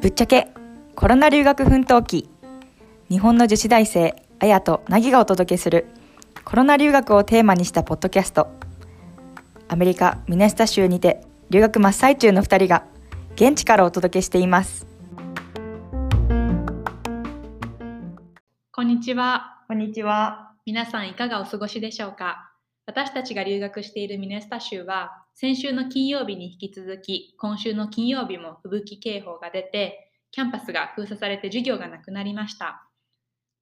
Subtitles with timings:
[0.00, 0.48] ぶっちゃけ
[0.94, 2.30] コロナ留学奮闘記。
[3.10, 5.86] 日本の女子大生あやとなぎがお届けする
[6.46, 8.48] コロナ留学をテーマにしたポッドキャスト。
[9.68, 11.20] アメリカ・ミネスタ州にて
[11.50, 12.86] 留学真っ最中の2人が
[13.34, 14.86] 現地からお届けしています。
[18.72, 19.58] こんにちは。
[19.68, 20.52] こんにちは。
[20.64, 22.50] 皆さんいかがお過ごしでしょうか？
[22.88, 32.88] 私たちが留学しているミネスタ州は先週の金曜日に引き続き今週の金曜日も吹雪警報が出てキャンパスが封鎖されて授業がなくなりました。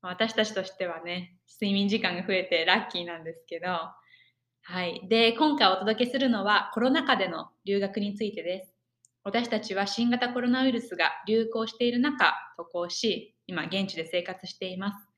[0.00, 3.66] 私たちとしてはね睡眠時間が増えてラッキーなんですけど。
[3.66, 5.02] はい。
[5.08, 8.74] で今回お届けするのはコロナ禍での留学についてです。
[9.24, 15.08] 私たちは新型コロナウイルスが流行している中渡航し今現地で生活しています。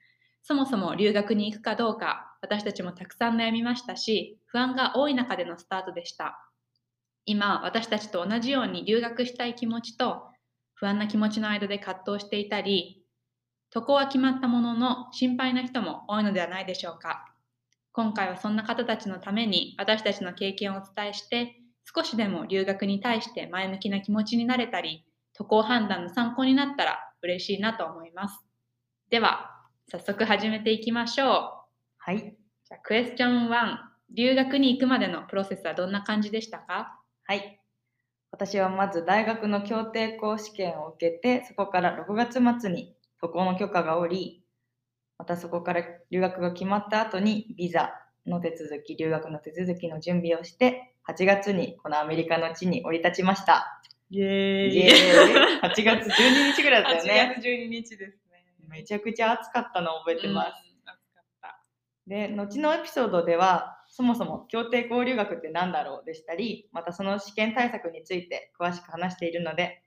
[0.43, 6.51] そもそも留学に行くかどうか、私たちもたくさん悩みましたし、不安が多い中でのスタートでした。
[7.25, 10.29] 今、私たちと同じように留学したい気持ちと
[10.75, 13.05] 不安な気持ちの間で葛藤していたり、
[13.71, 17.35] 渡航は決まったものの心配な人も多いのではないでしょうか。
[17.93, 21.57] 今回はそんな方たちのために私たちの経験をお伝えして、
[21.95, 28.39] 少しでも留学に対して前向きな気持ちになれたり、渡航判断の参考になったら嬉しいなと思います。
[29.11, 29.51] では、
[29.91, 31.59] 早速始めていきましょう。
[31.99, 32.38] はい
[32.69, 33.77] じゃあ、クエスチョン1。
[34.11, 37.01] 留学に行くまでのプロセスはどんな感じでしたか？
[37.25, 37.61] はい
[38.31, 44.43] 私はまず大学の協定校試験を受けてそこから6月末に渡航の許可が下り
[45.19, 47.95] またそこから留学が決まった後にビザ
[48.27, 53.81] の手続き留学の手続きの準備をして8月にこのアメリカの地に降り立ちました
[54.11, 58.45] イエイエーイ8月12日ぐらいだったよね8月12日ですね。
[58.69, 60.68] めちゃくちゃ暑かったのを覚えてます。
[62.09, 69.83] で後のエピソードではそもそも協定交流学って何だろうでしたりまたその試験対策について詳しく話しているので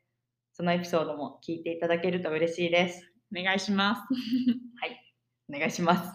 [0.53, 3.11] そのエピソードも聞いていただけると嬉しいです。
[3.35, 4.01] お願いします。
[5.49, 6.13] お願いします。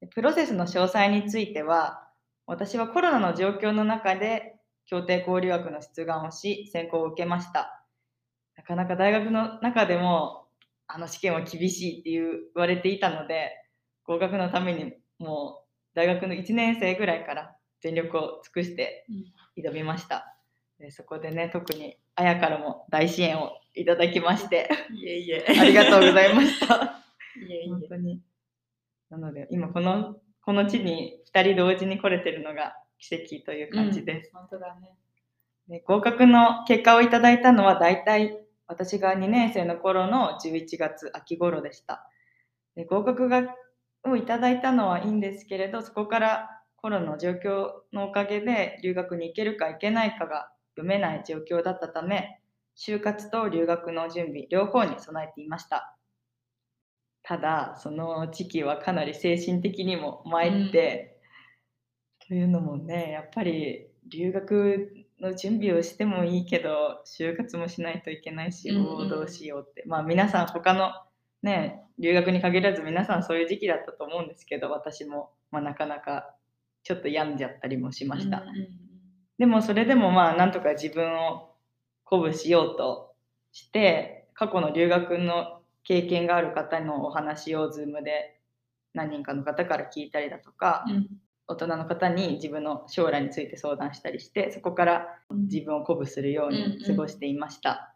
[0.00, 2.08] でプロセスの詳細については
[2.46, 4.56] 私はコロナの状況の中で
[4.86, 7.86] 協定交流学の出願をし選考を受けました。
[8.56, 10.48] なかなか大学の中でも
[10.88, 12.24] あの試験は厳しいって言
[12.54, 13.52] われていたので
[14.02, 19.06] 合格のためにもう大学の1年生ぐらいから全力を尽くして
[19.56, 20.36] 挑みました
[20.78, 25.46] でそこでね特にあやからも大支援をいただきましていえいえ。
[25.48, 27.02] ありがとうございました
[27.36, 27.68] いえいえ。
[27.68, 28.20] 本当に。
[29.10, 34.30] なので、今この、この地に2人同時に来れてるのが奇跡という感じです。
[34.32, 34.88] 本当だね。
[35.68, 42.08] で合格の結果をいただいたのは大体私が2年生の頃の11月秋頃でした。
[42.74, 43.42] で合格が
[44.04, 52.40] をいただいたのはいいんですけれど、そこからコロナの状況のおかげで留学に行けるか行けないかが読めない状況だったため、
[52.76, 55.98] 就活と留学の準備両方に備えていました。
[57.22, 61.20] ただ、その時期はかなり精神的にも参って、
[62.26, 69.84] というのもね、やっぱり留学の準備をしてもいいけど、就活もしないといけないし、うんどうしようって。
[69.86, 70.92] まあ皆さん他の
[71.42, 76.34] ね、留学に限らず皆さんそういう時期だったと思うんですけど、私も、まあ、なかなか
[76.82, 78.40] ちょっと病んじゃったりもしました。
[78.40, 78.90] うんうんうん
[79.40, 81.54] でもそれでもまあなんとか自分を
[82.04, 83.14] 鼓舞しようと
[83.52, 88.38] して過去の留学の経験がある方のお話を Zoom で
[88.92, 91.08] 何人かの方から聞いたりだとか、うん
[91.50, 97.89] 大人の方に自分の将来について相談したりしてそこから自分を鼓舞するように過ごしていました。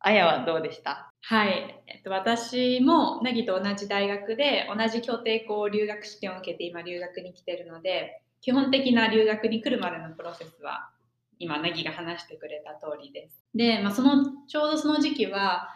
[0.00, 1.10] あやはどうでした？
[1.22, 10.90] はい、えっと、私も凪と同じ大学で同じ協定校留学試験を受けて今留学に来てるので基本的な留学に来るまでのプロセスは
[11.40, 13.44] 今凪が話してくれた通りです。
[13.54, 15.68] で、まあ、そのちょうどその時期は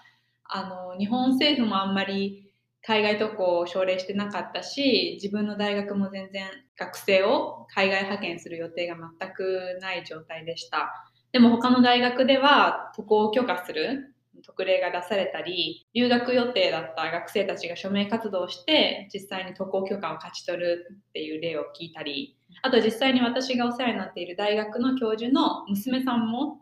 [0.45, 2.53] あの日本政府もあんまり
[2.85, 6.47] 海外渡航を奨励してなかったし自分の大学も全然
[6.77, 11.12] 学生を海外派遣する予定が全くない状態でした。
[11.33, 14.15] でも他の大学では渡航を許可する
[14.45, 26.61] 特例が出されたり留学予定だった学生たちが署名活動して実際に渡航許可を勝ち取るっていう例を聞いたりあと実際に私がお世話になっている大学の教授の娘さんも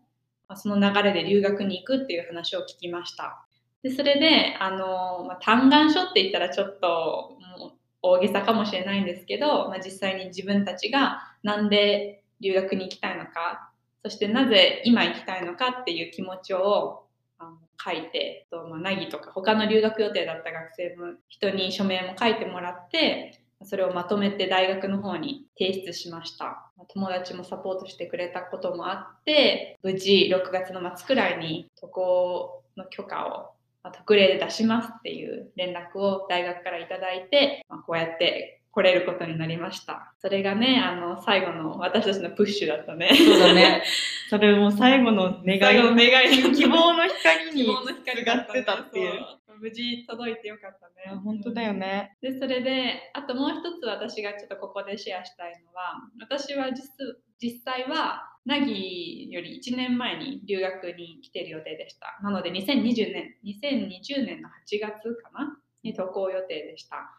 [0.57, 3.47] その流れで留学に行くっていう話を聞きました。
[3.83, 7.39] でそれであの、まあ、嘆願書って言ったらちょっと
[8.03, 13.70] 大げさかもしれないんですけど、まあ、実際に自分たちがなんで留学に行きたいのか
[14.03, 17.05] そしてなぜ今行きたいのかっていう気持ちを
[17.83, 26.71] 書いて、とまあ、凪とか他の留学予定だった学生の人に署名も書いてもらってそれをまとめて大学の方に提出しました。
[26.89, 40.15] 友達もサポートしてくれたこともあって、無事6月の末くらいに渡航の許可を特例で出しますっていう連絡を大学からいただいて、まあこうやって来れることになりました。
[40.19, 43.11] それがね、あの、最後の私たちのプッシュだったね。
[43.15, 43.83] そうだね。
[44.31, 49.41] それも最後の願い、最後の願い希望の光に希望の光ががってたっていう。
[49.61, 51.19] 無事届いてよかったね。
[51.23, 52.17] 本当だよね。
[52.23, 56.89] でそれであともう一つ私がちょっとここでシェアしたいのは私は実
[57.39, 65.59] 実際は凪より1年前に留学に来てる予定でしたなので2020年2020年の8月かな？
[65.83, 67.11] に渡航予定でした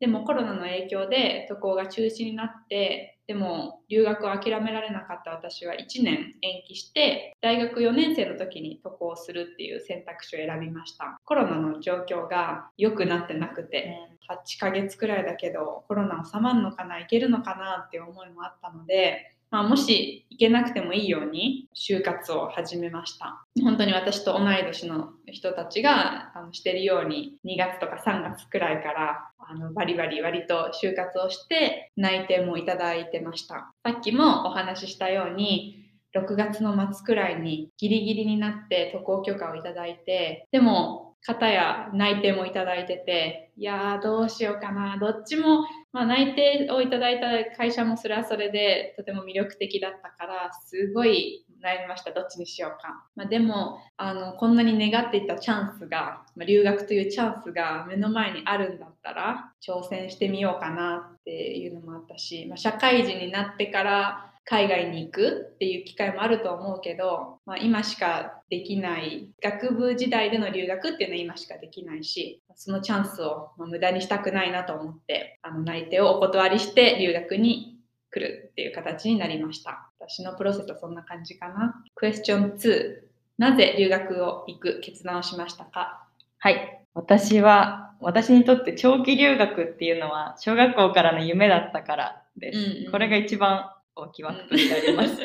[0.00, 11.18] でもコロナの影響で渡航が中止になってでも留学を諦められなかった私は1年延期して大学4年生の時に渡航するっていう選択肢を選びました。
[11.24, 13.94] コロナの状況が良くなってなくて
[14.30, 23.44] 8ヶ月くらいだけどコロナ収まるのかないけるのかなっていう思いもあったので、まあ、もし行けなくてもいいように就活を始めました。
[23.62, 33.72] 本当に私と同い年の人たちがしてるように2月とか3月くらいからあのバリバリ割と就活をして内定もいただいてました。
[33.82, 44.98] さっきもお話ししたように6月の末くらいにギリギリになって渡航許可をいただいてでも方や内定もいただいてていやーどうしようかな。
[44.98, 52.12] どっちも、まあ、内定をいただいた会社もそれはそれでとても魅力的だったからすごい悩みました。
[52.12, 77.77] どっちにしようか、まあ、でもあのこんなに願っていたチャンスが、まあ、留学というチャンスが目の前にあるんだったら挑戦してみようかなっていうのもあったし、まあ、社会人になってから海外に行くっていう機会もあると思うけど、まあ、今しかできない学部時代での留学っていうのは今しかできないしそのチャンスを無駄にしたくないなと思ってあの内定をお断りして留学に
[78.10, 83.08] 来るっていう形になりました私のプロセスはそんな感じかなクエスチョン2
[83.38, 86.08] なぜ留学を行く決断をしましたか？
[86.38, 86.84] はい。
[86.94, 92.58] 私は、私にとって長期留学っていうのは、小学校からの夢だったからです。
[92.58, 95.16] うんうんこれが一番大きい枠としてあります。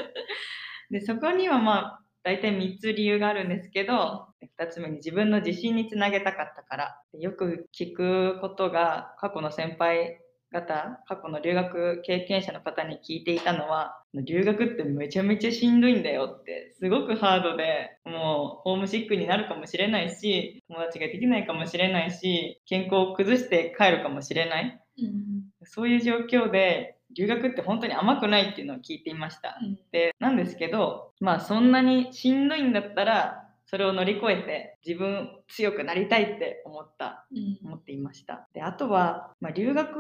[0.92, 4.28] で、そこにはまあ、大体3つ理由があるんですけど、
[4.60, 7.02] 2つ目に自分の自信につなげたかったから。
[7.14, 10.20] でよく聞くことが、過去の先輩
[10.54, 24.80] 方、過去の留学経験者の方に聞いていたのは、留学ってめちゃめちゃしんどいんだよって、すごくハードで、もうホームシックになるかもしれないし、友達ができないかもしれないし、健康を崩して帰るかもしれない。
[25.00, 29.58] うんそういう状況で、留学って本当に甘くないっていうのを聞いていました。
[29.92, 33.43] で、なんですけど、まあそんなにしんどいんだったら、
[33.74, 38.48] それを乗り越えて自分強くなりたいって思ったうん思っていました。
[38.54, 39.98] で、あとは、まあ、留学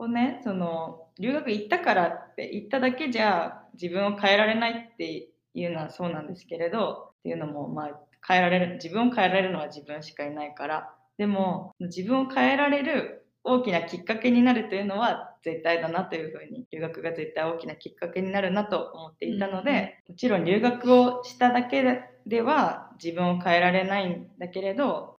[0.00, 25.18] をね、その、留学行ったからって言っただけじゃ自分を変えられないっていうのはそうなんですけれど、っていうのも、まあ、変えられる、自分を変えられるのは自分しかいないから、でも、自分を変えられる大きなきっかけになるというのは絶対だなというふうに、留学が絶対大きなきっかけになるなと思っていたので、もちろん留学をしただけででは自分を変えられないんだけれど、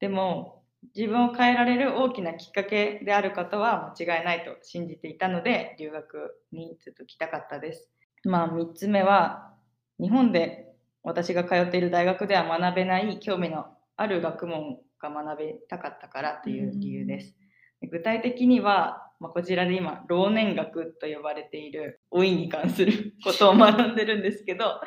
[0.00, 0.64] でも
[0.94, 7.90] 自分を変えられる大きなきっかけであることは間違いないと信じていたので留学にずっと来たかったです。
[8.24, 9.54] まあ3つ目は
[10.00, 13.66] 日本で私が通っている大学では学べない興味の
[13.96, 17.41] ある学問が学べたかったからという理由です。
[17.90, 24.80] 具体的には、まあ、こちらで今老年学と呼ばれている老いに関することを学んでるんですけど、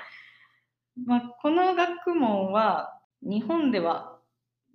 [1.05, 4.15] まあ、この学問は日本では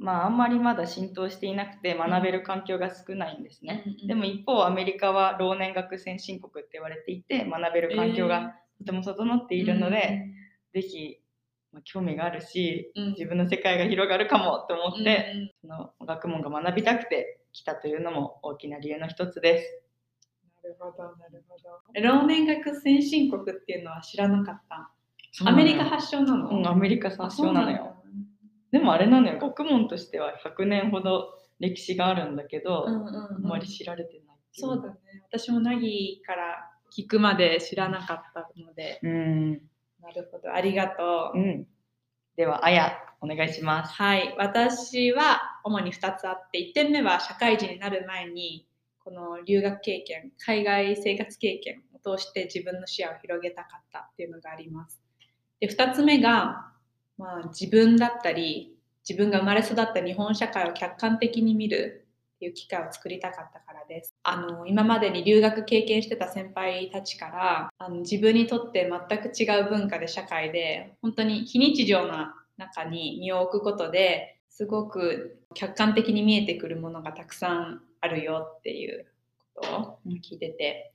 [0.01, 3.85] まあ、あんまりまだ浸透していなくて学べる環境が少ないんですね。
[4.09, 10.25] でも一方アメリカは老年学先進国って言われていて学べる環境がとても整っているので、
[10.73, 11.19] ぜひ、
[11.71, 13.11] まあ、興味があるしうん。
[13.11, 15.51] 自分の世界が広がるかもと思って、うんうん。
[15.61, 19.83] その学問が学びたくて来たというのも大きな理由の一つです。
[20.63, 22.01] なるほど、なるほど。
[22.01, 24.93] 老年学先進国っていうのは知らなかった。
[25.45, 27.97] アメリカ発祥なの、うん、アメリカ発祥なのよ。
[28.73, 34.99] でもあれなのよ、学問としては100年ほど歴史があるんだけど、うんうんうんあんまり知られてないそうだね。
[35.29, 39.53] 私もナギから聞くまで知らなかったので、うん。
[40.01, 41.39] なるほど、ありがとう。
[41.39, 41.67] うん。
[42.37, 43.93] では、あや、お願いします。
[43.95, 48.67] はい、私は主に2つあって、1点目は社会人になる前に、
[49.05, 55.03] この留学経験、海外生活経験を通して自分の視野を広げたかったっていうのがあります。
[55.61, 56.73] で、2つ目が、
[57.19, 58.77] まあ、自分だったり、
[59.09, 64.15] 自分が生まれ育った日本社会を客観的に見るっていう機会を作りたかったからです。
[64.23, 79.07] あの今までに留学経験してた先輩たちからあの自分にとって全く違う文化で社会で本当に非日常な中に身を置くことですごく客観的に見えてくるものがたくさんあるよっていう
[79.55, 80.93] ことを聞いてて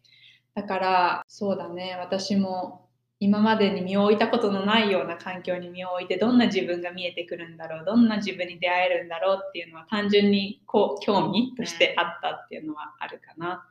[0.54, 2.86] だからそうだね私も
[3.20, 13.68] 今までに身を置いたことのないような環境に身を置いてどんな自分が見えてくるんだろうどんな自分に出会えるんだろうっていうのは単純にこう興味としてあったっていうのはあるかな。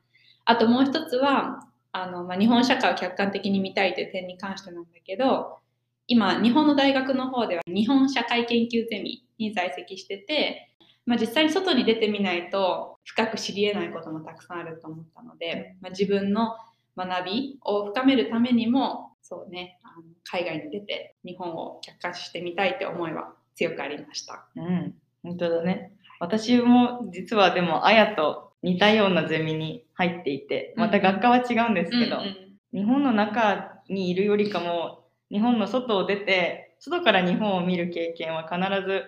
[0.46, 5.58] あともう一つはあの、まあ、日本社会を客観的に見たいという点に関してなんだけど
[6.06, 10.68] 今日本の大学の方では日本社会研究ゼミに在籍してて、
[11.06, 16.56] まあ、実際に外に出てみないと深く知り得ないこともたくさんあると思ったので、まあ、自分の
[16.96, 24.46] 学びを深めるためにもそうねあの海外に出て日本を客観視してみたいって思いは強くありました。
[24.56, 25.92] うん、本当だね。
[26.20, 32.44] 私も実はでも、あやと似たようなゼミに入っていて、また学科は違うんですけど、うんうん
[32.74, 35.03] 日本の中にいるよりかも、
[35.34, 39.02] 日本の外を出て、外から日本を見る経験は必ず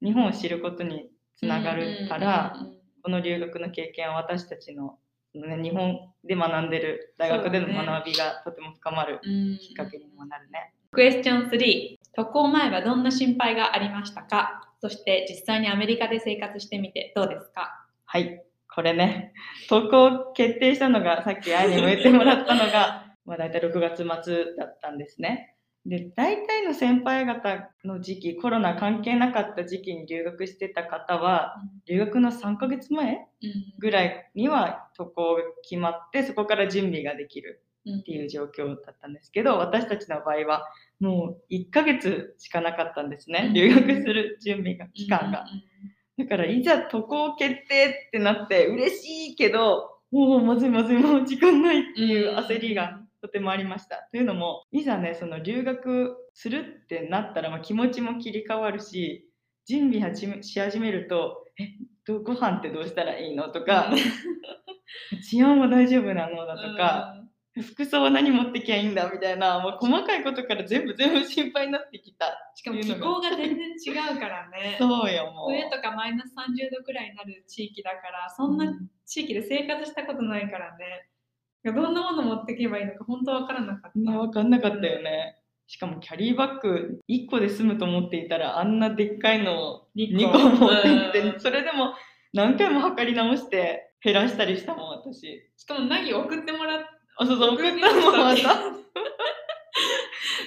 [0.00, 2.56] 日本を知ることにつながるから、
[3.02, 5.00] この留学の経験は私たちの、
[5.34, 9.58] ね、日本で学んでる大学での学びがとても深まるうん。
[9.58, 10.72] きっかけにもなるね。
[10.92, 14.72] クエスチョン3渡航前はどんな心配がありましたか？
[14.80, 17.88] そして実際にアメリカで生活してみてどうですか？
[18.04, 18.40] はい、
[18.72, 19.32] これね、
[19.68, 25.55] 投稿決定したのが、さっき愛に向いてもらったのが、まあ大体6月末だったんですね。
[25.88, 33.26] で、大体の先輩方の時期、コロナ関係なかった時期に留学してた方は、留学の3ヶ月前
[33.78, 40.64] ぐらいには渡航が決まって、そこから準備ができるっていう状況だったんですけど、私たちの場合は、
[40.98, 45.44] もう1ヶ月しかなかったんですね、留学する準備が、期間が。
[46.18, 54.08] だからいざ渡航決定ってなって嬉しいけどもうまずいまずいもう時間ないっていう焦りがとてもありました。
[54.10, 59.28] というのもいざねその留学するってなったら、まあ、気持ちも切り替わるし
[59.66, 61.68] 準備し始めると「え
[62.06, 63.92] どご飯ってどうしたらいいの?」とか
[65.28, 67.14] 「治安は大丈夫なの?」だとか、
[67.60, 69.10] 服装は何持ってきゃいいんだ？
[69.10, 72.52] みたいなもう細かいことから全部全部心配になってきた。
[72.54, 75.50] しかも気候が全然違うからね そうよもう。
[75.50, 78.66] 冬とかマイナス30度くらいになる地域だからそんな
[79.06, 81.08] 地域で生活したことないからね
[81.72, 83.98] どんなもの持ってけばいいのか本当わからなかった。
[83.98, 85.36] ね、分かんなかったよね。
[85.68, 91.94] しかもキャリーバッグ1個で済むと思っていたらあんなでっかいのを2個持って行って、うんそれでも
[92.32, 95.50] 何回も測り直して減らしたりしたもん私。
[95.56, 96.80] しかもナギ送ってもらっ
[97.18, 98.42] あそうそう送ったのもまた。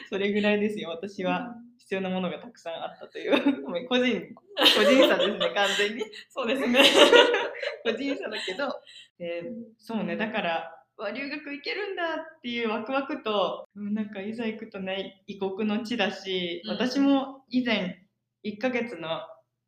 [0.09, 6.81] それぐらいですよ私は必要なものがたくさんあったというごめん個人個人差ですね 完全にそうですね。
[7.83, 8.81] 個人差だけど、
[9.19, 16.71] えーそうねだからわ留学行けるんだっていうワクワクとうんなんかいざ行くとね異国の地だし、うん。
[16.71, 18.05] 私も以前
[18.43, 19.21] 1ヶ月の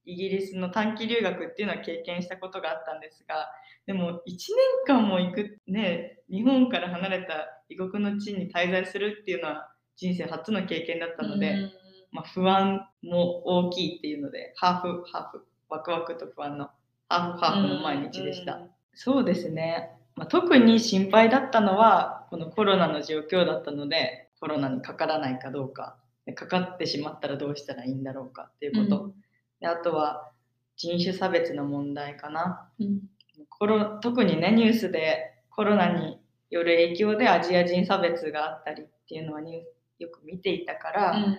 [0.05, 3.47] イギリスの短期留学っていうのは経験したことがあったんですが
[3.85, 4.21] でも1年
[4.87, 11.71] 間も行くね日本から離れた異国の地に滞在するっていうのは人生初の経験だったので、うん。
[12.11, 16.69] まあ、不安も大きいっていうのでハーフハーフワクワクと不安の
[17.07, 18.59] ハーフハーフの毎日でした。
[18.93, 25.97] そうですね、まあ、特に心配だったのはこのコロナの状況だったのでコロナにかからないかどうか
[26.27, 29.13] でかかってしまったらどうしたらいいんだろうかっていうこと、
[29.59, 30.29] であとは
[30.77, 32.69] 人種差別の問題かな。
[32.79, 32.99] うん。
[33.49, 36.19] コロ特にねニュースでコロナに
[36.51, 39.63] よる影響でアジア人差別があったりっていうのはよ
[40.09, 41.37] く見ていたから、うん。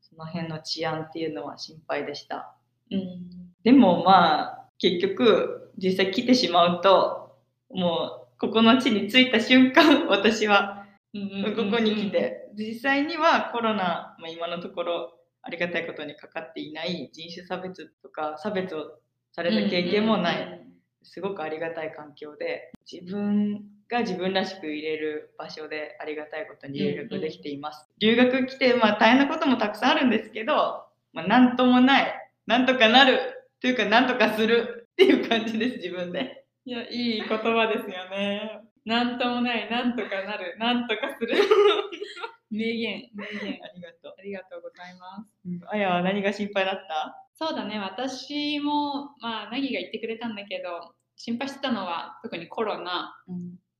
[0.00, 2.56] その辺の治安っていうのは心配でした。
[2.90, 3.52] うん。
[3.62, 7.38] でもまあ結局実際来てしまうと
[7.70, 18.98] もうここの地に着いた瞬間 私はうんここに来て実際にはコロナ、まあ、今のところありがたいことにかかっていない人種差別とか差別を
[19.32, 20.60] された経験もない、
[21.02, 27.86] すごくありがたい環境で自分が自分らしく入れる場所でありがたいことに留学できています。
[27.98, 33.18] 留学来て、まあ、大変なこともたくさんあるんですけど、まあ、なんともないなんとかなる
[33.60, 36.43] というかなんとかするっていう感じです自分で。
[36.66, 38.60] いや、いい言葉ですよね。
[38.84, 41.34] なんともない、なんとかなる、なんとかする。
[42.50, 43.58] 名言、名言。
[43.62, 44.14] ありがとう。
[44.18, 45.30] ありがとうございます。
[45.46, 47.16] うんあやは何が心配だった？
[47.34, 53.16] そうだね、私も、まあ、ナギが言ってくれたんだけど、心配してたのは、特にコロナ、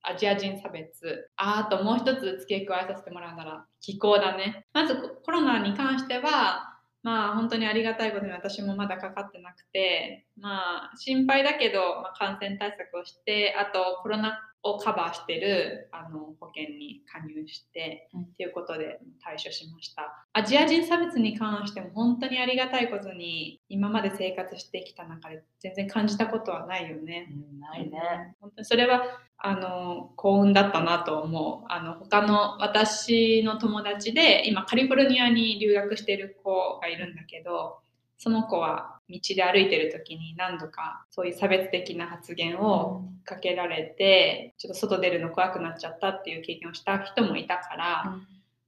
[0.01, 4.67] アジア人差別、ああともう一つ付け加えさせてもらうなら、気候だね。
[4.73, 20.25] まずココロナに関しては、まあ本当にありがたいことに私もまだかかってなくて、まあ心配だけど、まあ、感染対策をして、あとコロナをカバーしてるあの保険に加入して、うんっていうことで対処しました。
[20.33, 27.29] アジア人差別に関しても本当にありがたいことに今まで生活してきた中で全然感じたことはないよね。
[27.31, 28.35] うん、ないね。
[28.41, 29.03] 本当にそれは
[29.37, 37.77] あの幸運だったなと思うあの他の私の友達で今カリフォルニアに留学してる子がいるんだけど
[38.17, 48.17] その子は道で歩いてる時に何度かそういう差別的な発言をかけられてちょっと外出るの怖くなっちゃったっていう経験をした人もいたから、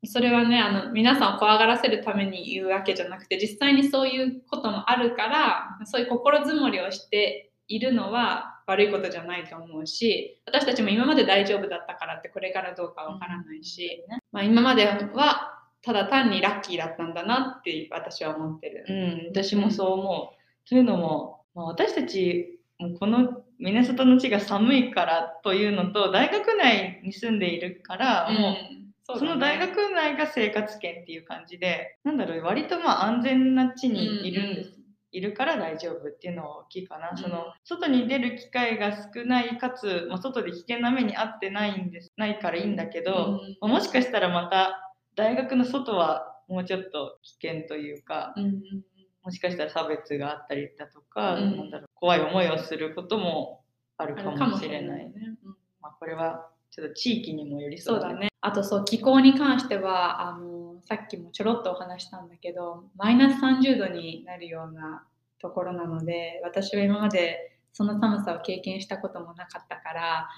[0.06, 15.57] それはねあの皆さんを怖がらせるために言うわけじゃなくて実際にそういうこともあるからそういう心づもりをしているのは悪いことじゃないと思うし私たちも今まで大丈夫だったからってこれからどうかわからないし、まあ、今までは
[15.88, 18.86] ただ単にラッキーだったんだなって私は思ってる。
[18.90, 20.68] うん、私もそう思う。
[20.68, 28.56] というのも、まあ、私たちもこのミネソタの地が寒いからというのと大学内に住んでいるから、もう
[29.06, 34.74] そその大学内が生活圏っていう感じでなんだろう割とまあ安全な地にいるんです、
[35.14, 37.18] いるから大丈夫っていうのは大きいかな、うん。
[37.18, 44.84] その外に出る機会が少ないかつ、まあ、外で危険な目に遭ってないんですないからいいんだけど、まあもしかしたらまた
[45.18, 48.54] 大学の外はもうちょっと危険というかうんうん
[49.24, 53.66] もしかしたら差別があったりだとか、うんなんだろう怖い思いをすることも
[53.98, 54.94] あるあかもしれな。
[54.94, 55.12] ない
[55.82, 58.12] まあ、これはちょっと地域にもよりそうだね。
[58.12, 58.30] そうだね。
[58.40, 65.04] あとそう気候に関してはあのさっきもちょろっとお話したんだけどマイナス30度になるような
[65.42, 70.30] ところなので私は今までその寒さを経験したこともなかったから、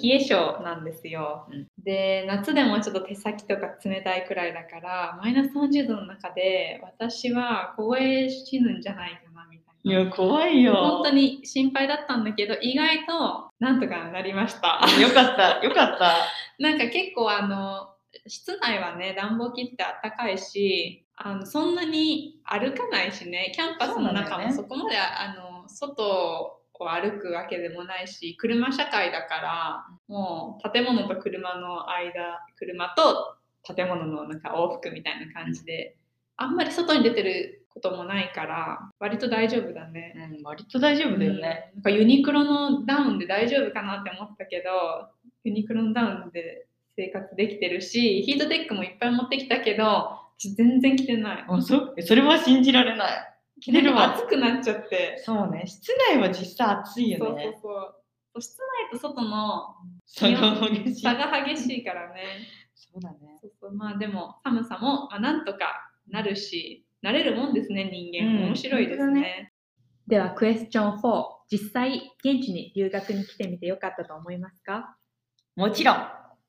[0.00, 1.66] 冷え性なんですよ、うん。
[1.82, 10.02] で夏でもちょっと手先とか冷たいくらいだからマイナス30度の中で私は凍え死ぬんじゃないかなみたいな。
[10.02, 10.74] いや怖いよ。
[10.74, 14.80] 本当に心配だったんだけど意外となんとかなりました。
[15.00, 16.14] よかった、よかった。
[16.62, 17.88] なんか結構あの
[18.28, 35.96] 室内はね暖房切ってあったかいしあのそんなに歩かないしねキャンパスの中もそこまであの外を歩くわけでもないし車社会だからもう建物と車の間車と建物のなんか往復みたいな感じで
[36.36, 40.14] あんまり外に出てることもないから割と大丈夫だね。
[40.38, 41.72] うん、割と大丈夫だよね。
[41.74, 45.08] なんかユニクロのダウンで大丈夫かなって思ったけど
[45.44, 49.84] ユニクロのダウンで生活できてるしヒートテックもいっぱい持ってきたけど
[50.38, 53.33] 私全然着てないあそそれは信じられない。
[53.64, 54.14] 着てるわ。
[54.14, 57.42] 暑くなっちゃってそうね、室内は実際暑いそうそうよね。
[57.62, 58.00] そうそ
[58.34, 58.58] う室
[58.90, 61.02] 内と外の差が激しい。
[61.02, 62.22] 差が激しいからね
[62.74, 63.18] そうだね。
[63.40, 69.52] そうそうまあでも寒さも、まあ、なんとかなるし慣れるもんですね人間、うん面白いです本当だね
[70.06, 74.96] ではクエスチョン4実際現地に留学に来てみてよかったと思いますか？
[75.56, 75.96] もちろん。
[75.96, 76.02] も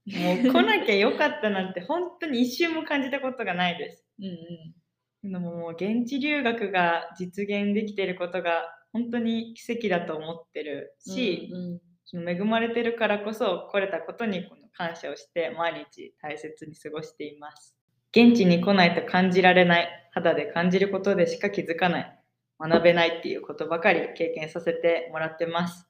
[0.06, 4.04] う来なきゃよかったなんて本当に一瞬も感じたことがないです。
[4.20, 4.85] うんうんで
[5.30, 17.76] ももう現地留学が実現できていることが本当に奇跡だと思ってるし、うんうんその恵まれてるからこそ来れたことにこの感謝をして毎日大切に過ごしています。
[18.12, 22.20] 現地に来ないと感じられない、肌で感じることでしか気づかない、
[22.60, 25.90] 学べないっていうことばかり経験させてもらってます。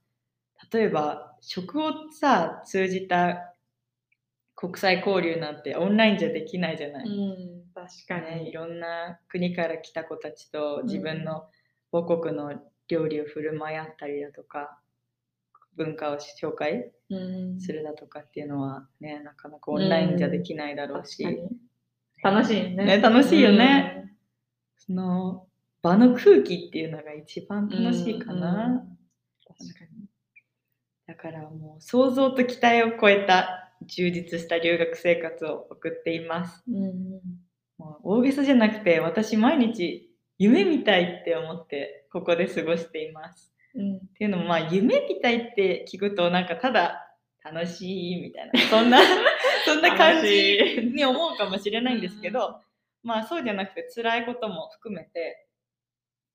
[0.74, 3.54] 例えば、食をさ、通じた
[4.56, 7.08] 国際交流なんてオンラインじゃできないじゃない。
[7.08, 8.52] うん、確かね、いに。
[8.54, 11.50] ろんな国から来た子たちと自分の
[11.92, 12.54] 母国の
[12.88, 14.80] 料理を振る舞い合ったりだとか
[15.76, 17.16] 文化を紹介う
[17.56, 17.60] ん。
[17.60, 22.36] するだとかっていうのはねなかなかオンラインじゃできないだろうし、確かに。
[22.38, 22.86] 楽しいね。
[22.86, 24.16] ね楽しいよね。
[24.78, 25.48] その
[25.82, 27.84] 場の空気っていうのが一番うん。
[27.84, 28.98] 楽しいかな、うん
[29.48, 30.08] 確かに。
[31.08, 36.64] だからもう想像と期待を超えた充実した留学生活を送っています。
[36.68, 37.35] うん
[38.04, 43.54] 大げさじゃなくて私毎日夢みたいって思ってここで過ごしています。
[43.76, 47.06] うんっていうのもまあ夢みたいって聞くとなんかただ
[47.43, 49.00] 楽しいみたいなそんな
[49.65, 52.62] そんな感じに思うかもしれないんですけど
[53.04, 55.48] まあそうじゃなくて辛いことも含めて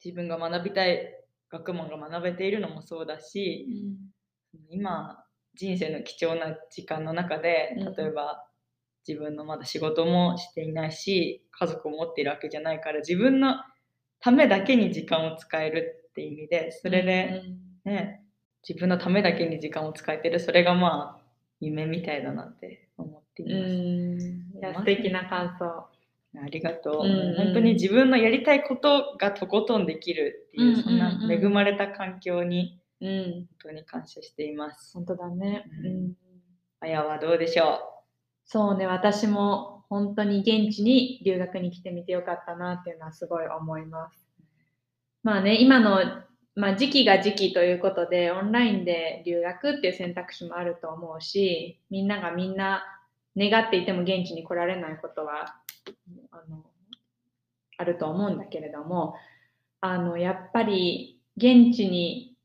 [0.05, 1.15] 自分が学びたい
[1.49, 3.67] 学問が学べているのもそうだし
[4.69, 7.95] 今人生の貴重な時間の中でうん。
[7.95, 8.47] 例えば
[9.07, 13.55] 自分のまだ仕事もしていないし家族を持っているわけじゃないから自分の
[14.21, 17.43] ためだけに時間を使えるって意味でそれで、
[17.85, 18.21] ね
[18.69, 20.39] 自分のためだけに時間を使えてる。
[20.39, 21.23] それがまあ
[21.61, 24.27] 夢みたいだなって思っていうんます。
[24.27, 24.59] うん。
[24.59, 25.87] いや素敵な感想。
[26.43, 27.37] ありがとう、うんうん。
[27.37, 30.83] 本当に自分のやりたいことがとことんできるっていう、うんうんうん。
[30.83, 34.93] そんな恵まれた環境にうん、本当に感謝しています。
[34.93, 35.65] 本当だね。
[35.81, 35.87] うん。
[35.87, 36.13] うん。
[36.81, 37.81] あやはどうでしょ
[38.53, 44.27] そうね、私も本当に現地に留学に来てみてよかったなっていうのはすごい思います。
[45.23, 46.01] まあね、今の、
[46.57, 52.83] まあ、時期が時期ということで、オンラインで留学っていう選択肢もあると思うし、みんながみんな
[53.37, 55.55] 願っていても現地に来られないことは
[56.33, 56.65] あの
[57.77, 59.15] あると思うんだけれども、
[59.81, 62.37] あのやっぱり現地に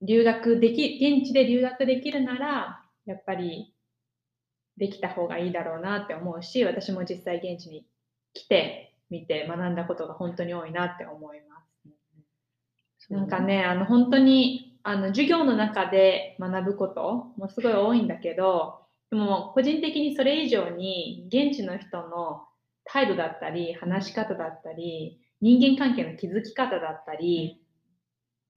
[0.00, 3.75] 留学でき、現地で留学できるなら、やっぱり
[4.76, 7.86] できた方がいいだろうなって思うし、私も実際現地に
[8.34, 11.60] 来てみて学んだことが本当に多いなって思いま
[12.98, 13.08] す。
[13.10, 22.42] うなんか、ね、あの本当にあの授業の中で学ぶこともすごい多いんだけど、でも個人的にそれ以上に現地の人の
[22.84, 27.60] 態度だったり、話し方だったり、人間関係の築き方だったり、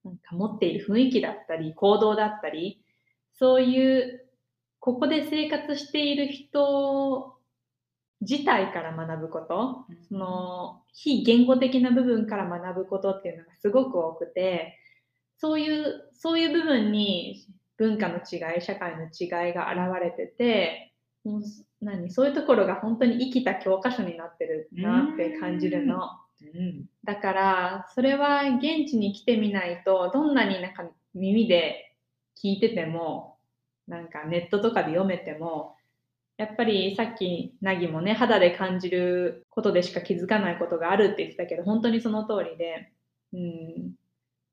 [0.04, 2.84] なんか持っている雰囲気だったり、行動だったり、
[3.38, 4.29] そういう、
[4.80, 7.36] ここで生活している人
[8.22, 14.78] 自体から学ぶこと、うんその非言語的な部分から学ぶことっていうのがすごく多くて、
[15.38, 21.42] そういう、そういう部分に文化の違い、社会の違いが現れてて、もう
[21.80, 25.96] 何そういうところが本当に生きた教科書になってるなって感じるの。
[25.96, 31.96] うんだから、それは現地に来てみないと、どんなになんか耳で
[32.42, 33.29] 聞いてても、
[33.89, 35.75] なんかネットとかで読めても、
[36.38, 42.93] やっぱりさっきなぎもね、肌で感じることでしか気づかないことがあるって言ってたけど、本当にその通りで、
[43.34, 43.93] うん。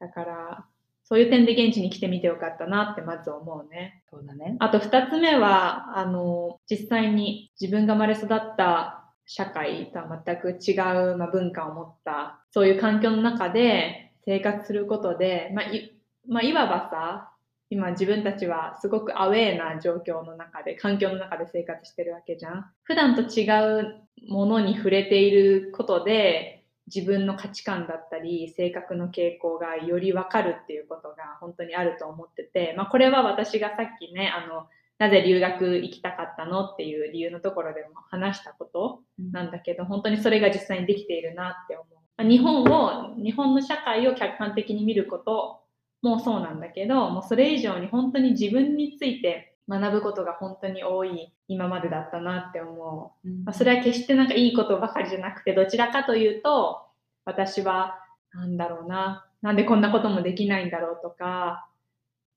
[0.00, 0.66] だから、
[1.04, 4.02] そういう点で現地に来てみてよかったなってまず思うね。
[4.10, 4.56] そうだね。
[4.58, 10.72] あと二つ目は、あの、実際に自分が生まれ育った社会とは全く違
[11.12, 15.92] う、まあ、文化を持った、そういう環境の中で生活することで、まあ、い
[16.28, 17.35] まあ、いわばさ、
[17.68, 22.70] 今自分たちはすごくアウェーな状況の中で、環境の中で生活してるわけじゃん。
[22.84, 23.48] 普段と違
[23.80, 39.02] うものに触れていることで、自分の価値観だったり、性格の傾向がよりわかるっていうことが本当にあると思ってて、まあこれは私がさっきね、あの、なぜ留学行きたかったのっていう理由のところでも話したこと
[39.32, 41.86] なんだけど、本当にそれが実際にできているなって思う。
[42.16, 45.65] まあ日本を、日本の社会を客観的に見ること
[46.06, 53.28] もそうなんだけど、もうそれ以上に本当に自分について学ぶことが本当に多い今までだったなって思う。
[53.44, 56.82] まあ、それは決してなんかいいことばかりじゃなくて、どちらかというと、
[57.24, 57.98] 私は、
[58.32, 61.68] なんだろうな、なんでこんなこともできないんだろうとか、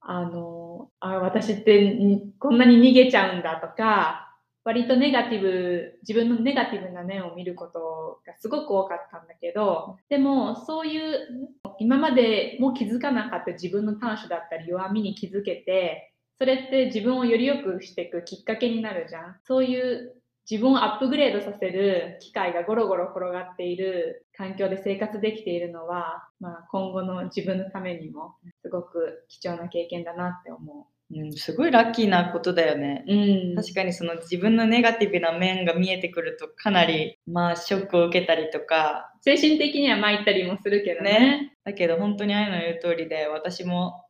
[0.01, 4.28] あの、あ私ってんこんなに逃げちゃうんだとか、
[4.69, 19.37] 割とネガティブ、自分のネガティブな面を見ることがすごく多かったんだけど、でもそういう今までも気づかなかった自分の短所だったり弱みに気づけて、それって自分をより良くしていくきっかけになるじゃん。
[19.43, 20.13] そういう
[20.47, 33.03] 自分をアップグレードさせる機会がゴロゴロ転がっている環境で生活できているのは、まあ、今後の自分のためにもすごく貴重な経験だなって思うん、すごいラッキーなことだよね。
[33.07, 33.13] う。
[33.13, 41.11] うん確かにその自分のネガティブな面が見えてくるとかなりまあショックを受けたりとか精神的には参ったりもするけどね。
[41.11, 44.05] ねだけど本当にああいうの言う通りで私も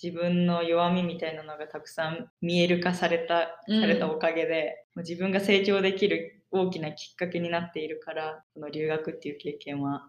[0.00, 10.06] 自分の弱みみたいなのがたくさん見える化されたうんされたおかげで、もう自分が成長できる大きなきっかけになっているからこの留学っていう経験は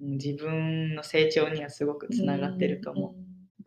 [0.00, 3.14] うん自分の成長にはすごくつながってると思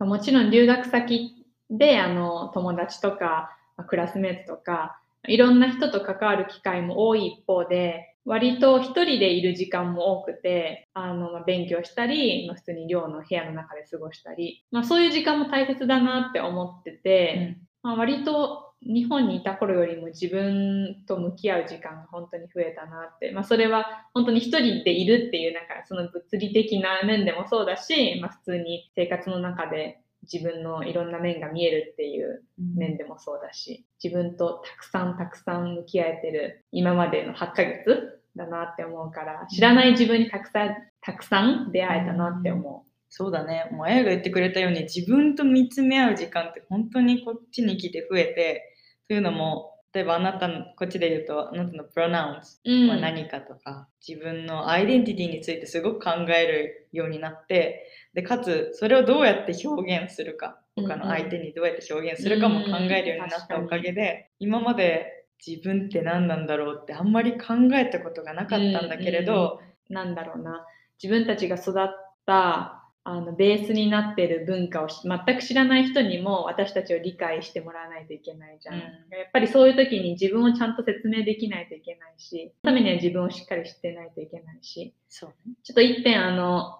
[0.00, 0.08] うん。
[0.08, 1.43] もちろん留学先
[1.78, 16.98] であの友達とかまあクラスメートとかいろんな人と関わる機会も多い一方で割と一人でいる時間も多くてあの、まあ、勉強したり、まあ、普通に寮の部屋の中で過ごしたり、まあ、そういう時間も大切だなって思ってう。
[16.98, 30.00] て、まあ、割と日本にいた頃よりも自分と向き合う時間が本当に増えたなって、まあ、それは本当に一人でいるっていうなんかその物理的な面でもそうだし、まあ、普通に生活の中で
[30.32, 32.42] 自分のいろんな面が見えるっていう
[32.76, 42.84] 面でもそうだし自分とたくさんたくさん向き合えてる今までの8ヶ月だなって思うから知らない自分にたくさんたくさん出会えたなって思
[43.16, 43.68] そうだね。
[43.70, 48.74] もう、あやが言ってくれたように、自分と見つめ合う時間って本当にこっちに来て増えて、
[49.06, 52.70] というのも、例えばあなたの、こっちで言うと、あなたのプロナウンスう。
[52.72, 52.88] うん。
[52.90, 70.66] は何かとか、自分のアイデンティティについてすごく考えるようになって、で、かつ、それをどうやって表現するか、他の相手にどうやって表現するかも考えるようになったおかげで、今まで自分って何なんだろうってあんまり考えたことがなかったんだけれど、なんだろうな。
[71.02, 71.86] 自分たちが育っ
[72.26, 78.90] たあのベースになってる文化を全く知らない人にも私たちを理解してもらわないといけないじゃん、うん、やっ
[79.30, 84.94] ぱりそういう時に自分をちゃんと説明できないといけないしそのためには自分をしっかり知ってないといけないし。
[85.10, 86.78] そう、ね、ちょっと一点あの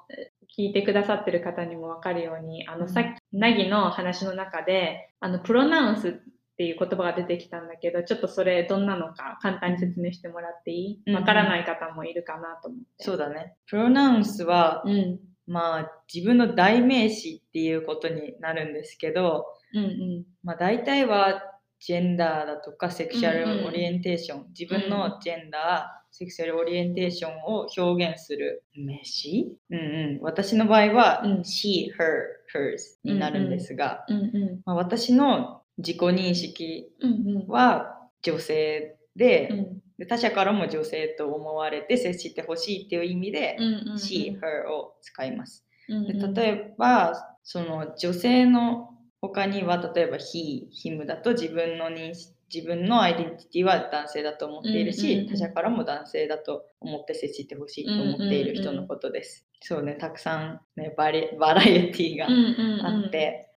[0.59, 6.13] 聞いてくださってる方にも分かるようにあの、さっきなぎの話の中であのプロナウンスっ
[6.57, 11.13] ていう言葉が出てきたんだけどちょっとそれどんなのか簡単に説明してもらっていい？
[11.13, 13.05] わ、からない方もいるかなと思って。
[13.05, 13.57] そうだね。
[13.67, 20.25] プロナウンスは、うんまあ自分の代名詞っていうことになるんですけど、うんうん。
[20.43, 21.43] まあ、大体は
[21.81, 34.61] ジェンダーだとかセクシャルオリエンテーション、うんうん、自分のジェンダー、セクシャルオリエンテーションを表現する名詞、うんうん、私の場合は、うん、she, her, hers になるんですが、うんうん。
[34.65, 36.89] まあ、私の自己認識
[37.49, 45.65] は女性で、うんで他者からも女性と思われて接してほしいっていう意味で、うんうんうん、she, her を使います。
[45.89, 59.47] うんうん、で例えばその女性の他には例えば he, him だと自分の認識自分のアイデンティティは男性だと思っているし、うんうんうん、他者からも男性だと思って接してほしいと思っている人のことです。
[59.71, 63.11] うんうんうん、そうね、たくさん、ね、バリバラエティがあって、うんうんうん、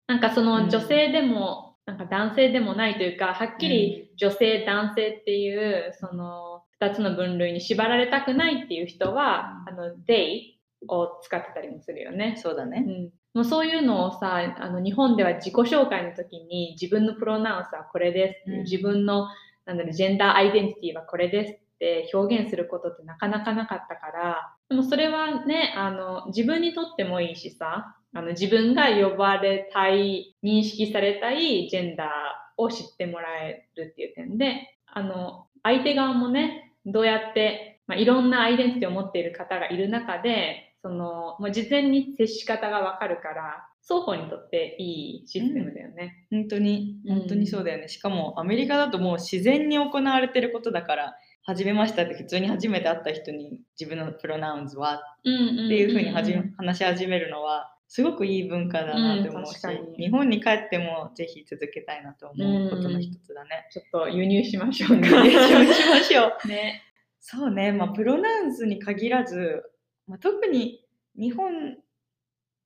[0.06, 10.56] なんかその女性でもなんか男性でもないというか、はっきり女性、男性っていう、その2つの分類に縛られたくないっていう人は、あの、they
[10.88, 12.36] を使ってたりもするよね。
[12.36, 12.84] そうだね。
[12.86, 13.10] うん。
[13.34, 19.28] もうそういうのをさ、あの、日本では自己紹介の時に自分のプロナウンスはこれです、うん、自分の、
[19.66, 32.08] なんだろう、ジェンダーアイデンティティはこれですって表現することってなかなかなかったから、でもそれはね、あの、自分にとってもいいしさ、あの自分が呼ばれたい、認識されたいジェンダー
[32.56, 46.26] を知ってもらえるっていう点で、あの、相手側もね、どうやって、まあ、いろんなアイデンティティを持っている方がいる中で、その、もう事前に接し方がわかるから、双方にとっていいシステムだよね。
[46.32, 47.88] うん、本当に、本当にそうだよね。
[47.88, 51.16] しかもアメリカだともう自然に行われてることだから、
[51.46, 63.68] 初めましたって普通に初めて会った人に自分のプロナウンズはっていうふうに話し始めるのはすごくいい文化だなって思うし、うん、日本に帰ってもぜひ続けたいなと思うことの一つだね。
[63.70, 65.08] ちょっと輸入しましょうね。
[65.08, 66.46] 輸入しましょう。
[66.48, 66.82] ね。
[67.20, 69.64] そうね、まあ、プロナウンスに限らず、
[70.06, 70.84] まあ、特に
[71.18, 71.76] 日本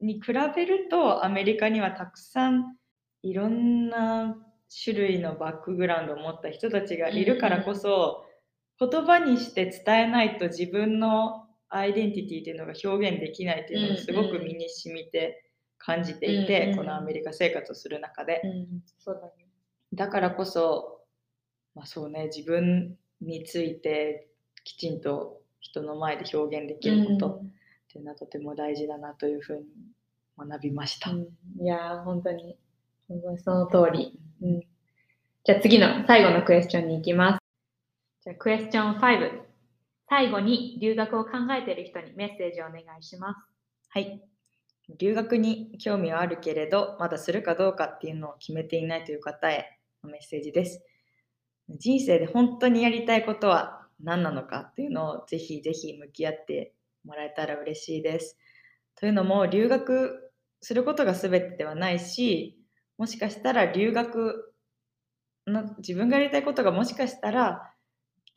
[0.01, 2.77] に比べるとアメリカにはたくさん
[3.23, 4.37] いろんな
[4.85, 8.25] 種類のバックグラウンドを持った人たちがいるからこそ、
[8.79, 15.45] 言葉にして伝えないと自分のアイデンティティっていうのが表現できないっていうのをすごく身に染みて
[15.79, 19.33] 感じていて、うんうん、このアメリカ生活をする中で、うん、そうだね、
[19.95, 21.01] だからこそ、
[21.75, 24.29] まあ、そうね自分について
[24.65, 27.41] きちんと人の前で表現できることっ
[27.93, 29.65] ていうのはとても大事だなというふうに
[30.39, 31.11] 学びました。
[31.11, 31.27] うん、
[31.63, 32.57] いや本当に。
[33.09, 34.61] 本当にその通り、うん、
[35.45, 37.41] じゃあ次の最後のクエスチョンに行きます。
[38.23, 39.50] じゃあクエスチョン5。
[40.11, 43.39] 最後に留学を考えている人にメッセージをお願いします。
[43.91, 44.21] はい。
[44.99, 50.85] 留学に興味はあるけれど、まだするかどうかっていうのを決めていないという方へのメッセージです。
[51.69, 58.37] 人生で本当にやりたいことは何なのかっていうのをぜひぜひ向き合ってもらえたら嬉しいです。
[58.97, 62.59] というのも留学することが全てではないし、
[62.99, 64.53] もしかしたら留学
[65.47, 67.70] の自分がやりたいことがもしかしたら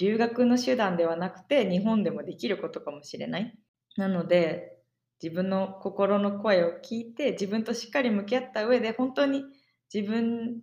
[0.04, 3.58] 留学の手段ではなくて日本でもできることかもしれない。
[3.96, 4.78] なので
[5.22, 9.46] 自分の心の声を聞いて自分としっかり向き合った上で本当に
[9.94, 10.62] 自分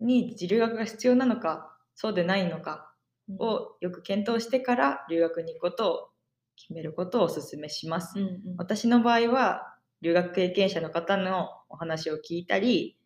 [0.00, 2.92] に留学が必要なのかそうでないのか
[3.38, 6.08] をよく検討してから留学に行くことを
[6.56, 8.18] 決めることをお勧めします。
[8.18, 12.98] うんうん、私の場合は留学経験者の方のお話を聞いたり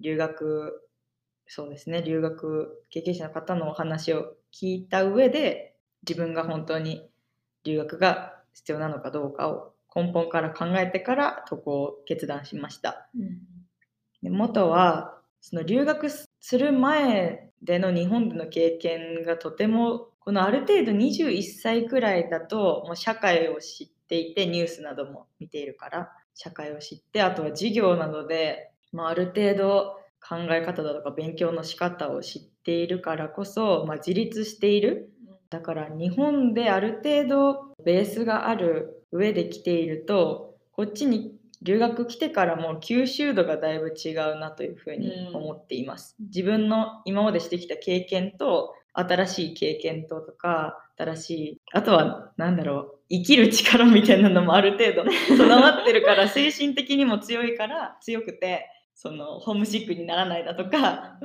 [0.00, 0.82] 留学
[1.46, 5.74] そうですね留学経験者の方のお話を聞いた上で
[6.08, 7.08] 自分が本当に
[7.64, 13.08] 留学が必要なのかどうかを根本から考えてから渡航を決断しました。
[13.16, 13.38] うん、
[14.22, 35.10] で元はその留学する前での日本での経験がとてもこのある程度21歳くらいだともう社会を知っていてニュースなども見ているから社会を知ってあとは授業などで、まあ、ある程度考え方だとか勉強の仕方を知っているからこそ、まあ、自立している。
[35.48, 46.14] だから日本である程度ベースがある上で来ているとこっちに留学来てからも吸収度がだいぶ違うなというふうに思っています。
[46.20, 61.18] 自分の今までしてきた経験と新しい経験ととか新しいあとは何だろう生きる力みたいなのもある程度備わってるから 精神的にも強いから強くてそのホームシックにならないだとか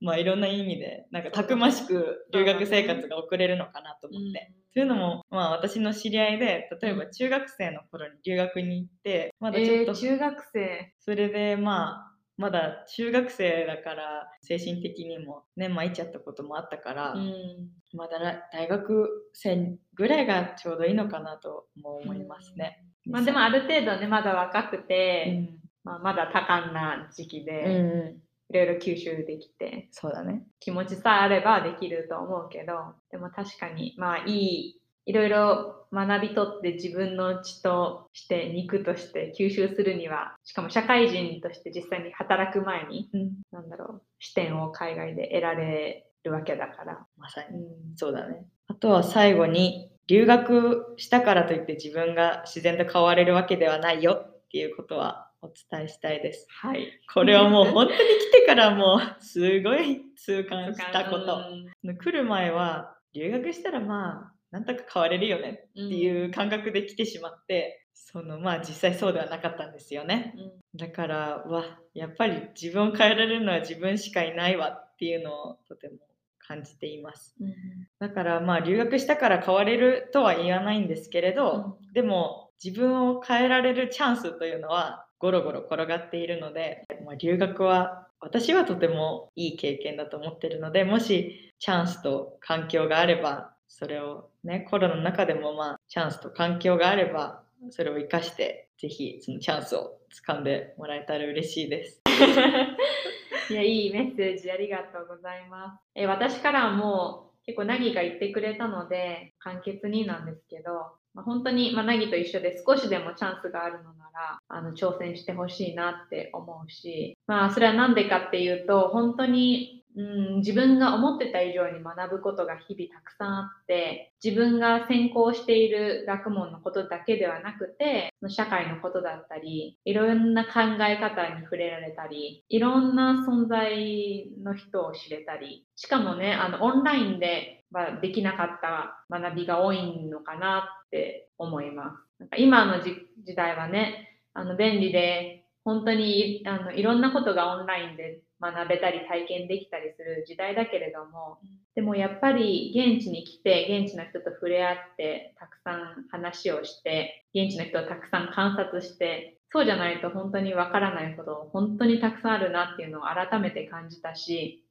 [0.00, 4.52] まあいろんな意味でなんかたくましく留学生活が送れるのかなと思って。
[4.74, 10.94] というのも、まあ、私の知り合いで例えば中学生の頃に留学に行ってまだちょっと、中学生。
[11.00, 17.70] それでまあまだ中学生だから精神的にもね参っちゃったこともあったから、うん。
[17.94, 22.84] まだら大学生ぐらいがちょうどいいのかなとも思いますね。
[23.06, 30.46] まあでもある程度ねまだ若くうて、ん、まあ、まだ多感な時期うんで、うん、いろいろ吸収できてそうだね。
[30.60, 48.44] 気持ちさえあればできると思うけどでも確かにまあいいいろいろ学び取って自分の血として肉として吸収するにはしかも社会人として実際に働く前にうん、なんだろう視点を海外で得られるわけだから、まさにうん、そうだね。
[48.66, 56.46] あとは最後に留学したからといって自分が自然と変われるわけではないよっていうことはお伝えしたいです。
[56.48, 61.36] はいこれはもう本当に来てからもうすごい痛感したこと。
[61.84, 70.34] うん来る前は留学したらまあなんとか変われるよねっていう感覚で来てしまって、そのまあ実際そうではなかったんですよね。
[70.36, 75.96] うんだからわやっぱり自分を変えられるのは自分しかいないわっていうのをとても
[76.38, 77.34] 感じています。
[77.40, 77.54] うん
[77.98, 102.00] だからまあ留学したから変われるとは言わないんですけれど、でも自分を変えられるチャンスというのはゴロゴロ転がっているので、まあ、留学は私はとてもいい経験だと思ってるのでもしチャンスと環境があればそれをねコロナの中でもまあチャンスと環境があればそれを生かしてぜひそのチャンスを掴んでもらえたら嬉しいです。
[103.50, 105.82] いや、いいメッセージありがとうございます。
[105.94, 130.50] え私からも結構ナギが言ってくれたので簡潔になんですけど、まあ、本当に、まあ、ナギと一緒で少しでもチャンスがあるのならあの挑戦してほしいなって思うし、まあそれはなんでかっていうと本当にうん、自分が思ってた以上に学ぶことが日々たくさんあって自分が専攻している学問のことだけではなくて社会のことだったりいろんな考
[130.88, 141.96] え方に触れられたりいろんな存在の人を知れたりしかもねあのオンラインではできなかった学びが多いのかなって思います。
[142.20, 142.94] なんか今の時
[143.34, 151.38] 代はねあの便利で本当にあのいろんなことがオンラインで学べたり体験できたりする時代だけれども、
[151.74, 164.64] でもやっぱり現地に来て現地の人と触れ合ってたくさん話をして現地の人をたくさん観察してそうじゃないと本当にわからないこと本当にたくさんあるなっていうのを改めて感じたし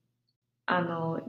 [0.66, 1.22] あの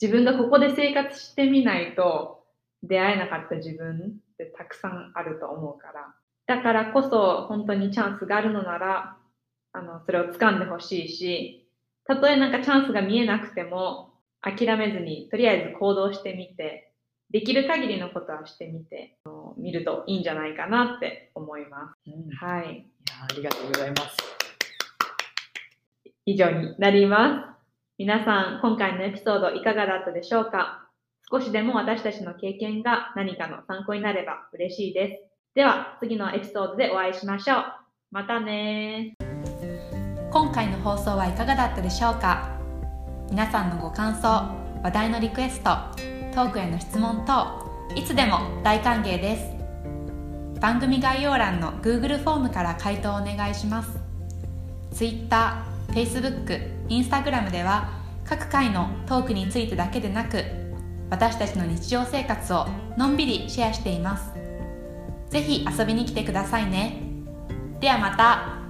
[0.00, 2.44] 自分がここで生活してみないと
[2.82, 6.14] 出会えなかった自分ってたくさんあると思うから。
[6.46, 9.16] だからこそ本当にチャンスがあるのなら
[9.72, 11.65] あのそれを掴んでほしいし
[12.06, 16.92] たとえなんかチャンスが見えなくても諦めずにとりあえず行動してみて
[17.30, 19.18] できる限りのことはしてみて
[19.56, 22.10] 見るといいんじゃないかなって思います。
[22.10, 22.86] うん、いはい。
[23.08, 24.16] やありがとうございます。
[26.24, 27.56] 以上になります。
[27.98, 30.88] 皆さん、今回のエピソードいかがだったでしょうか？
[31.30, 35.22] 少しでも私たちの経験が何かの参考になれば嬉しいです。
[35.54, 37.64] では、次のエピソードでお会いしましょう。
[38.12, 39.16] またね
[40.30, 42.50] 今回の放送はいかがだったでしょうか？
[43.30, 45.70] 皆さんのご感想話題のリクエスト
[46.34, 50.60] トークへの質問等いつでも大歓迎です。
[50.60, 53.98] 番組概要欄の Google フォームから回答をお願いします。
[54.92, 57.88] Twitter、Facebook、Instagram では
[58.24, 60.44] 各回のトークについてだけでなく
[61.08, 62.66] 私たちの日常生活を
[62.98, 64.32] のんびりシェアしています。
[65.30, 67.00] ぜひ遊びに来てくださいね。
[67.80, 68.65] ではまた。